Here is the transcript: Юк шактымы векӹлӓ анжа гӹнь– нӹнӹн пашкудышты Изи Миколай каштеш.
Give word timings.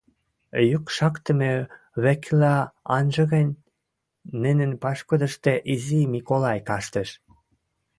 Юк 0.77 0.85
шактымы 0.95 1.51
векӹлӓ 2.03 2.55
анжа 2.95 3.25
гӹнь– 3.31 3.59
нӹнӹн 4.41 4.71
пашкудышты 4.81 5.53
Изи 5.73 5.99
Миколай 6.13 6.59
каштеш. 6.69 7.09